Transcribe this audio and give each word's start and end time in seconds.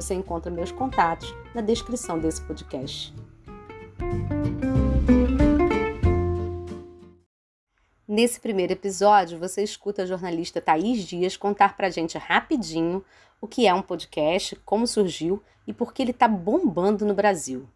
Você 0.00 0.14
encontra 0.14 0.50
meus 0.50 0.72
contatos 0.72 1.28
na 1.54 1.60
descrição 1.60 2.18
desse 2.18 2.40
podcast. 2.40 3.14
Nesse 8.08 8.40
primeiro 8.40 8.72
episódio, 8.72 9.38
você 9.38 9.62
escuta 9.62 10.02
a 10.02 10.06
jornalista 10.06 10.58
Thaís 10.58 11.06
Dias 11.06 11.36
contar 11.36 11.76
pra 11.76 11.90
gente 11.90 12.16
rapidinho 12.16 13.04
o 13.42 13.46
que 13.46 13.66
é 13.66 13.74
um 13.74 13.82
podcast, 13.82 14.56
como 14.64 14.86
surgiu 14.86 15.42
e 15.66 15.72
por 15.74 15.92
que 15.92 16.00
ele 16.00 16.12
está 16.12 16.26
bombando 16.26 17.04
no 17.04 17.12
Brasil. 17.12 17.68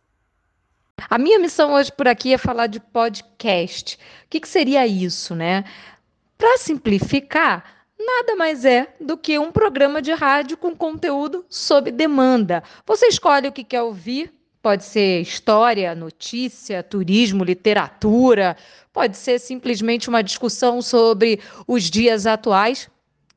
A 1.11 1.19
minha 1.19 1.39
missão 1.39 1.75
hoje 1.75 1.93
por 1.93 2.09
aqui 2.09 2.33
é 2.33 2.39
falar 2.39 2.69
de 2.69 2.81
podcast. 2.81 3.97
O 4.25 4.29
que, 4.31 4.41
que 4.41 4.49
seria 4.49 4.87
isso, 4.87 5.35
né? 5.35 5.63
Para 6.39 6.57
simplificar, 6.57 7.74
nada 7.99 8.37
mais 8.37 8.65
é 8.65 8.95
do 9.01 9.17
que 9.17 9.39
um 9.39 9.51
programa 9.53 10.01
de 10.01 10.13
rádio 10.13 10.57
com 10.57 10.75
conteúdo 10.75 11.45
sob 11.49 11.91
demanda. 11.91 12.63
Você 12.87 13.07
escolhe 13.07 13.49
o 13.49 13.53
que 13.53 13.65
quer 13.65 13.83
ouvir, 13.83 14.33
pode 14.63 14.85
ser 14.85 15.21
história, 15.21 15.95
notícia, 15.95 16.83
turismo, 16.83 17.45
literatura, 17.45 18.57
pode 18.93 19.17
ser 19.17 19.39
simplesmente 19.39 20.09
uma 20.09 20.23
discussão 20.23 20.81
sobre 20.81 21.41
os 21.67 21.85
dias 21.85 22.27
atuais, 22.27 22.89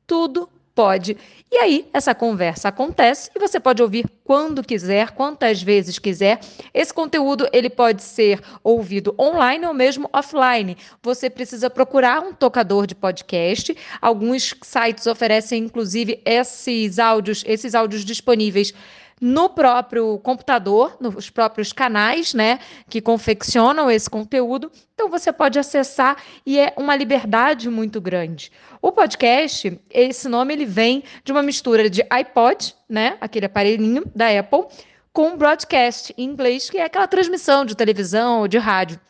tudo 0.06 0.48
Pode. 0.78 1.16
E 1.50 1.56
aí, 1.56 1.88
essa 1.92 2.14
conversa 2.14 2.68
acontece 2.68 3.32
e 3.34 3.40
você 3.40 3.58
pode 3.58 3.82
ouvir 3.82 4.06
quando 4.22 4.62
quiser, 4.62 5.10
quantas 5.10 5.60
vezes 5.60 5.98
quiser. 5.98 6.38
Esse 6.72 6.94
conteúdo 6.94 7.48
ele 7.52 7.68
pode 7.68 8.00
ser 8.00 8.40
ouvido 8.62 9.12
online 9.18 9.66
ou 9.66 9.74
mesmo 9.74 10.08
offline. 10.12 10.76
Você 11.02 11.28
precisa 11.28 11.68
procurar 11.68 12.20
um 12.20 12.32
tocador 12.32 12.86
de 12.86 12.94
podcast. 12.94 13.76
Alguns 14.00 14.54
sites 14.62 15.04
oferecem 15.08 15.64
inclusive 15.64 16.22
esses 16.24 17.00
áudios, 17.00 17.42
esses 17.44 17.74
áudios 17.74 18.04
disponíveis 18.04 18.72
no 19.20 19.48
próprio 19.48 20.18
computador, 20.18 20.96
nos 21.00 21.30
próprios 21.30 21.72
canais, 21.72 22.34
né, 22.34 22.58
que 22.88 23.00
confeccionam 23.00 23.90
esse 23.90 24.08
conteúdo. 24.08 24.70
Então 24.94 25.08
você 25.08 25.32
pode 25.32 25.58
acessar 25.58 26.16
e 26.44 26.58
é 26.58 26.72
uma 26.76 26.94
liberdade 26.94 27.68
muito 27.68 28.00
grande. 28.00 28.52
O 28.80 28.92
podcast, 28.92 29.80
esse 29.90 30.28
nome 30.28 30.54
ele 30.54 30.66
vem 30.66 31.02
de 31.24 31.32
uma 31.32 31.42
mistura 31.42 31.90
de 31.90 32.04
iPod, 32.08 32.74
né, 32.88 33.16
aquele 33.20 33.46
aparelhinho 33.46 34.04
da 34.14 34.28
Apple, 34.38 34.66
com 35.12 35.36
broadcast 35.36 36.14
em 36.16 36.24
inglês, 36.24 36.70
que 36.70 36.78
é 36.78 36.84
aquela 36.84 37.08
transmissão 37.08 37.64
de 37.64 37.74
televisão 37.74 38.40
ou 38.40 38.48
de 38.48 38.58
rádio. 38.58 39.00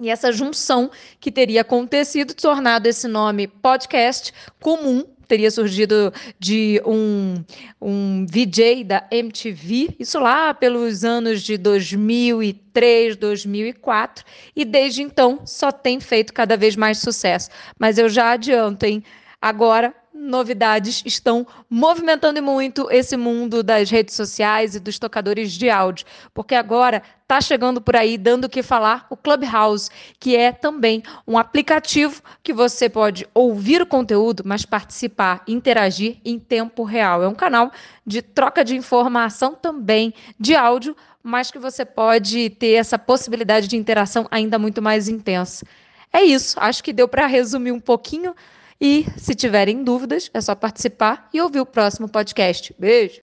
E 0.00 0.08
essa 0.10 0.30
junção 0.30 0.90
que 1.18 1.32
teria 1.32 1.62
acontecido, 1.62 2.34
tornado 2.34 2.86
esse 2.86 3.08
nome 3.08 3.48
podcast 3.48 4.32
comum 4.60 5.04
teria 5.28 5.50
surgido 5.50 6.12
de 6.40 6.82
um, 6.86 7.44
um 7.80 8.26
VJ 8.26 8.82
da 8.82 9.06
MTV, 9.10 9.94
isso 10.00 10.18
lá 10.18 10.54
pelos 10.54 11.04
anos 11.04 11.42
de 11.42 11.58
2003, 11.58 13.16
2004, 13.16 14.24
e 14.56 14.64
desde 14.64 15.02
então 15.02 15.40
só 15.44 15.70
tem 15.70 16.00
feito 16.00 16.32
cada 16.32 16.56
vez 16.56 16.74
mais 16.74 16.98
sucesso. 16.98 17.50
Mas 17.78 17.98
eu 17.98 18.08
já 18.08 18.32
adianto, 18.32 18.86
hein? 18.86 19.04
Agora 19.40 19.94
novidades 20.18 21.02
estão 21.06 21.46
movimentando 21.70 22.42
muito 22.42 22.90
esse 22.90 23.16
mundo 23.16 23.62
das 23.62 23.90
redes 23.90 24.14
sociais 24.14 24.74
e 24.74 24.80
dos 24.80 24.98
tocadores 24.98 25.52
de 25.52 25.70
áudio, 25.70 26.04
porque 26.34 26.54
agora 26.54 27.02
está 27.22 27.40
chegando 27.40 27.80
por 27.80 27.94
aí 27.94 28.18
dando 28.18 28.46
o 28.46 28.48
que 28.48 28.62
falar 28.62 29.06
o 29.10 29.16
Clubhouse, 29.16 29.90
que 30.18 30.34
é 30.34 30.50
também 30.50 31.02
um 31.26 31.38
aplicativo 31.38 32.22
que 32.42 32.52
você 32.52 32.88
pode 32.88 33.28
ouvir 33.32 33.80
o 33.80 33.86
conteúdo, 33.86 34.42
mas 34.44 34.64
participar, 34.64 35.42
interagir 35.46 36.18
em 36.24 36.38
tempo 36.38 36.82
real. 36.82 37.22
É 37.22 37.28
um 37.28 37.34
canal 37.34 37.70
de 38.04 38.20
troca 38.20 38.64
de 38.64 38.76
informação 38.76 39.54
também 39.54 40.12
de 40.38 40.56
áudio, 40.56 40.96
mas 41.22 41.50
que 41.50 41.58
você 41.58 41.84
pode 41.84 42.50
ter 42.50 42.72
essa 42.72 42.98
possibilidade 42.98 43.68
de 43.68 43.76
interação 43.76 44.26
ainda 44.30 44.58
muito 44.58 44.82
mais 44.82 45.08
intensa. 45.08 45.64
É 46.12 46.22
isso, 46.22 46.58
acho 46.58 46.82
que 46.82 46.92
deu 46.92 47.06
para 47.06 47.26
resumir 47.26 47.72
um 47.72 47.80
pouquinho 47.80 48.34
e 48.80 49.06
se 49.16 49.34
tiverem 49.34 49.82
dúvidas, 49.82 50.30
é 50.32 50.40
só 50.40 50.54
participar 50.54 51.28
e 51.32 51.40
ouvir 51.40 51.60
o 51.60 51.66
próximo 51.66 52.08
podcast. 52.08 52.74
Beijo! 52.78 53.20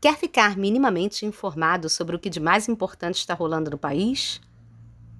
Quer 0.00 0.16
ficar 0.16 0.56
minimamente 0.56 1.26
informado 1.26 1.88
sobre 1.88 2.16
o 2.16 2.18
que 2.18 2.30
de 2.30 2.40
mais 2.40 2.68
importante 2.68 3.16
está 3.16 3.34
rolando 3.34 3.70
no 3.70 3.78
país? 3.78 4.40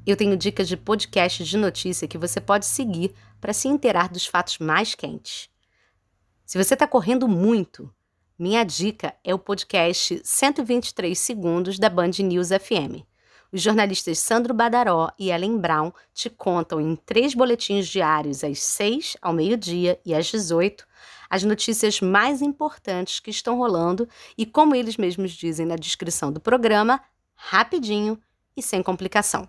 Eu 0.04 0.16
tenho 0.16 0.36
dicas 0.36 0.66
de 0.66 0.76
podcasts 0.76 1.46
de 1.46 1.56
notícia 1.56 2.08
que 2.08 2.18
você 2.18 2.40
pode 2.40 2.66
seguir 2.66 3.14
para 3.40 3.52
se 3.52 3.68
inteirar 3.68 4.08
dos 4.08 4.26
fatos 4.26 4.58
mais 4.58 4.94
quentes. 4.94 5.48
Se 6.44 6.58
você 6.58 6.74
está 6.74 6.86
correndo 6.86 7.28
muito, 7.28 7.94
minha 8.36 8.64
dica 8.64 9.14
é 9.22 9.32
o 9.32 9.38
podcast 9.38 10.20
123 10.24 11.16
Segundos 11.16 11.78
da 11.78 11.88
Band 11.88 12.10
News 12.18 12.48
FM. 12.48 13.11
Os 13.52 13.60
jornalistas 13.60 14.18
Sandro 14.18 14.54
Badaró 14.54 15.10
e 15.18 15.30
Ellen 15.30 15.58
Brown 15.58 15.92
te 16.14 16.30
contam 16.30 16.80
em 16.80 16.96
três 16.96 17.34
boletins 17.34 17.86
diários 17.86 18.42
às 18.42 18.60
6, 18.60 19.18
ao 19.20 19.34
meio-dia 19.34 20.00
e 20.06 20.14
às 20.14 20.26
18 20.26 20.86
as 21.28 21.42
notícias 21.44 21.98
mais 22.02 22.42
importantes 22.42 23.18
que 23.18 23.30
estão 23.30 23.56
rolando 23.56 24.06
e, 24.36 24.44
como 24.44 24.74
eles 24.74 24.98
mesmos 24.98 25.32
dizem 25.32 25.64
na 25.64 25.76
descrição 25.76 26.30
do 26.30 26.38
programa, 26.38 27.00
rapidinho 27.34 28.20
e 28.54 28.62
sem 28.62 28.82
complicação. 28.82 29.48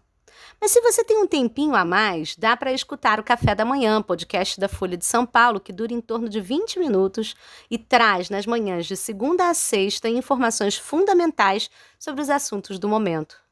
Mas 0.61 0.71
se 0.71 0.79
você 0.79 1.03
tem 1.03 1.17
um 1.21 1.27
tempinho 1.27 1.75
a 1.75 1.83
mais, 1.83 2.37
dá 2.37 2.55
para 2.55 2.71
escutar 2.71 3.19
o 3.19 3.23
Café 3.23 3.53
da 3.53 3.65
Manhã, 3.65 4.01
podcast 4.01 4.57
da 4.61 4.69
Folha 4.69 4.95
de 4.95 5.05
São 5.05 5.25
Paulo, 5.25 5.59
que 5.59 5.73
dura 5.73 5.93
em 5.93 5.99
torno 5.99 6.29
de 6.29 6.39
20 6.39 6.79
minutos 6.79 7.35
e 7.69 7.77
traz 7.77 8.29
nas 8.29 8.45
manhãs 8.45 8.85
de 8.85 8.95
segunda 8.95 9.49
a 9.49 9.53
sexta 9.53 10.07
informações 10.07 10.77
fundamentais 10.77 11.69
sobre 11.99 12.21
os 12.21 12.29
assuntos 12.29 12.79
do 12.79 12.87
momento. 12.87 13.42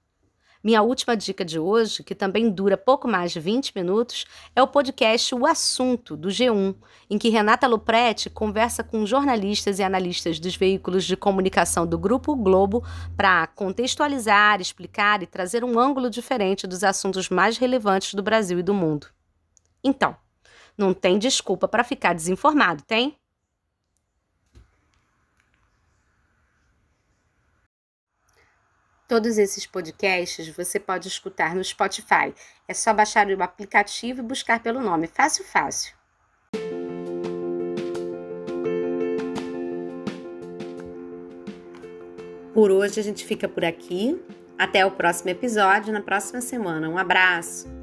Minha 0.64 0.84
última 0.84 1.18
dica 1.18 1.44
de 1.44 1.58
hoje, 1.58 2.04
que 2.04 2.14
também 2.14 2.50
dura 2.50 2.78
pouco 2.78 3.08
mais 3.08 3.32
de 3.32 3.40
20 3.40 3.72
minutos, 3.76 4.26
é 4.56 4.62
o 4.62 4.68
podcast 4.68 5.34
O 5.34 5.48
Assunto, 5.48 6.16
do 6.16 6.30
G1, 6.30 6.76
em 7.10 7.18
que 7.18 7.30
Renata 7.30 7.66
Lupretti 7.66 8.30
conversa 8.30 8.84
com 8.84 9.04
jornalistas 9.04 9.80
e 9.80 9.84
analistas 9.84 10.40
dos 10.40 10.56
veículos 10.56 11.04
de 11.04 11.18
comunicação 11.18 11.88
do 11.88 11.98
Grupo 11.98 12.36
Globo 12.36 12.84
para 13.18 13.48
contextualizar, 13.48 14.62
explicar 14.62 15.24
e 15.24 15.28
trazer 15.28 15.64
um 15.64 15.80
ângulo 15.80 16.12
diferente 16.12 16.68
dos 16.68 16.84
assuntos 16.84 17.28
mais 17.30 17.58
relevantes 17.58 18.14
do 18.14 18.22
Brasil 18.22 18.60
e 18.60 18.64
do 18.64 18.74
mundo. 18.74 19.08
Então, 19.84 20.16
não 20.78 20.94
tem 20.94 21.18
desculpa 21.18 21.68
para 21.68 21.84
ficar 21.84 22.14
desinformado, 22.14 22.84
tem? 22.84 23.18
Todos 29.12 29.38
esses 29.38 29.68
podcasts 29.68 30.48
você 30.56 30.80
pode 30.80 31.10
escutar 31.10 31.54
no 31.54 31.62
Spotify. 31.62 32.34
É 32.66 32.74
só 32.74 32.94
baixar 32.94 33.28
o 33.28 33.44
aplicativo 33.44 34.22
e 34.22 34.24
buscar 34.24 34.64
pelo 34.64 34.80
nome. 34.80 35.06
Fácil, 35.06 35.44
fácil. 35.44 35.94
Por 42.54 42.72
hoje 42.72 43.02
a 43.02 43.04
gente 43.04 43.26
fica 43.26 43.50
por 43.50 43.66
aqui. 43.66 44.18
Até 44.58 44.86
o 44.86 44.92
próximo 44.92 45.30
episódio, 45.30 45.92
na 45.92 46.02
próxima 46.02 46.40
semana. 46.40 46.88
Um 46.88 46.98
abraço! 46.98 47.81